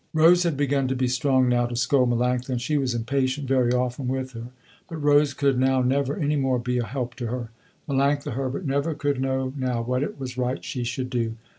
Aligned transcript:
Rose 0.15 0.41
had 0.41 0.57
begun 0.57 0.87
to 0.87 0.95
be 0.95 1.07
strong 1.07 1.47
now 1.47 1.67
to 1.67 1.75
scold 1.75 2.09
Melanctha 2.09 2.49
and 2.49 2.59
she 2.59 2.75
was 2.75 2.95
impatient 2.95 3.47
very 3.47 3.71
often 3.71 4.07
with 4.07 4.31
her, 4.31 4.45
but 4.89 4.95
Rose 4.97 5.35
could 5.35 5.59
now 5.59 5.83
never 5.83 6.15
any 6.17 6.35
more 6.35 6.57
be 6.57 6.79
a 6.79 6.83
help 6.83 7.13
to 7.17 7.27
her. 7.27 7.51
Melanctha 7.87 8.31
Herbert 8.31 8.65
never 8.65 8.95
could 8.95 9.21
know 9.21 9.53
now 9.55 9.83
what 9.83 10.01
it 10.01 10.19
was 10.19 10.39
right 10.39 10.63
she 10.65 10.83
should 10.83 11.11
do. 11.11 11.35